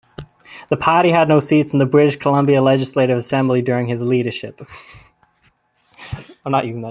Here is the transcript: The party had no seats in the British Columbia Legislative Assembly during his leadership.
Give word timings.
The 0.69 0.77
party 0.77 1.09
had 1.11 1.27
no 1.29 1.39
seats 1.39 1.73
in 1.73 1.77
the 1.79 1.85
British 1.85 2.15
Columbia 2.15 2.59
Legislative 2.61 3.17
Assembly 3.19 3.61
during 3.61 3.85
his 3.87 4.01
leadership. 4.01 4.59